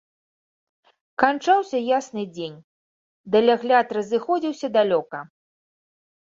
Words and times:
Канчаўся 1.23 1.77
ясны 1.97 2.23
дзень, 2.37 2.55
далягляд 3.37 3.87
разыходзіўся 3.99 4.67
далёка. 4.81 5.23